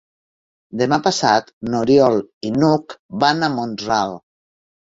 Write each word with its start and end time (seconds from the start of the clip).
Demà 0.79 0.97
passat 1.07 1.51
n'Oriol 1.67 2.19
i 2.51 2.55
n'Hug 2.57 2.99
van 3.27 3.45
a 3.45 3.53
Mont-ral. 3.61 4.19